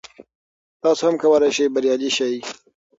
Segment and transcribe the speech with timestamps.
[0.81, 2.35] تاسو هم کولای شئ بریالي شئ.